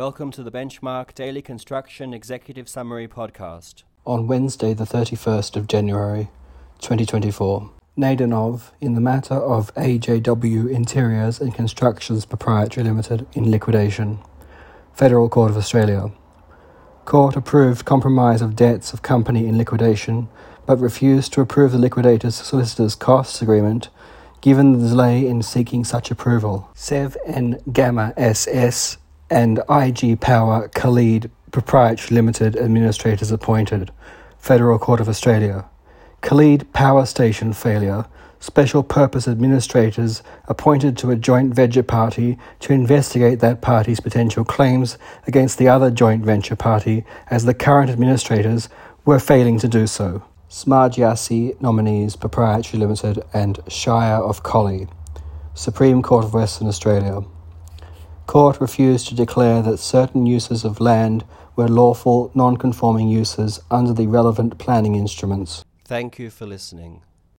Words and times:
Welcome 0.00 0.30
to 0.30 0.42
the 0.42 0.50
Benchmark 0.50 1.12
Daily 1.12 1.42
Construction 1.42 2.14
Executive 2.14 2.70
Summary 2.70 3.06
Podcast. 3.06 3.82
On 4.06 4.26
Wednesday, 4.26 4.72
the 4.72 4.86
31st 4.86 5.56
of 5.56 5.66
January, 5.66 6.30
2024, 6.78 7.70
Nadenov 7.98 8.70
in 8.80 8.94
the 8.94 9.02
matter 9.02 9.34
of 9.34 9.74
AJW 9.74 10.70
Interiors 10.70 11.38
and 11.38 11.54
Constructions 11.54 12.24
Proprietary 12.24 12.84
Limited 12.84 13.26
in 13.34 13.50
liquidation. 13.50 14.20
Federal 14.94 15.28
Court 15.28 15.50
of 15.50 15.58
Australia. 15.58 16.10
Court 17.04 17.36
approved 17.36 17.84
compromise 17.84 18.40
of 18.40 18.56
debts 18.56 18.94
of 18.94 19.02
company 19.02 19.46
in 19.46 19.58
liquidation, 19.58 20.30
but 20.64 20.78
refused 20.78 21.34
to 21.34 21.42
approve 21.42 21.72
the 21.72 21.78
liquidator's 21.78 22.36
solicitor's 22.36 22.94
costs 22.94 23.42
agreement 23.42 23.90
given 24.40 24.72
the 24.72 24.88
delay 24.88 25.26
in 25.26 25.42
seeking 25.42 25.84
such 25.84 26.10
approval. 26.10 26.70
Sev 26.74 27.18
and 27.26 27.60
Gamma 27.70 28.14
SS 28.16 28.96
and 29.30 29.60
IG 29.70 30.20
Power 30.20 30.68
Callide 30.68 31.30
Proprietary 31.52 32.14
Limited 32.14 32.56
administrators 32.56 33.30
appointed. 33.30 33.90
Federal 34.38 34.78
Court 34.78 35.00
of 35.00 35.08
Australia. 35.08 35.66
Callide 36.22 36.70
Power 36.72 37.06
Station 37.06 37.52
failure. 37.52 38.06
Special 38.40 38.82
purpose 38.82 39.28
administrators 39.28 40.22
appointed 40.48 40.96
to 40.98 41.10
a 41.10 41.16
joint 41.16 41.54
venture 41.54 41.82
party 41.82 42.38
to 42.60 42.72
investigate 42.72 43.40
that 43.40 43.60
party's 43.60 44.00
potential 44.00 44.44
claims 44.44 44.96
against 45.26 45.58
the 45.58 45.68
other 45.68 45.90
joint 45.90 46.24
venture 46.24 46.56
party 46.56 47.04
as 47.28 47.44
the 47.44 47.54
current 47.54 47.90
administrators 47.90 48.68
were 49.04 49.18
failing 49.18 49.58
to 49.58 49.68
do 49.68 49.86
so. 49.86 50.22
Smargiassi 50.48 51.60
Nominees 51.60 52.16
Proprietary 52.16 52.80
Limited 52.80 53.22
and 53.32 53.60
Shire 53.68 54.16
of 54.16 54.42
Collie. 54.42 54.88
Supreme 55.54 56.02
Court 56.02 56.24
of 56.24 56.34
Western 56.34 56.66
Australia. 56.66 57.20
Court 58.30 58.60
refused 58.60 59.08
to 59.08 59.16
declare 59.16 59.60
that 59.60 59.78
certain 59.78 60.24
uses 60.24 60.64
of 60.64 60.78
land 60.78 61.24
were 61.56 61.66
lawful 61.66 62.30
non 62.32 62.56
conforming 62.56 63.08
uses 63.08 63.58
under 63.72 63.92
the 63.92 64.06
relevant 64.06 64.56
planning 64.56 64.94
instruments. 64.94 65.64
Thank 65.84 66.16
you 66.20 66.30
for 66.30 66.46
listening. 66.46 67.02